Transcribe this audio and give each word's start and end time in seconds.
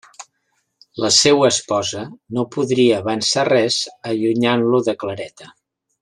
La 1.03 1.09
seua 1.17 1.49
esposa 1.55 2.01
no 2.37 2.45
podria 2.57 2.97
avançar 3.05 3.43
res 3.51 3.77
allunyant-lo 4.15 4.81
de 4.89 4.97
Clareta. 5.05 5.53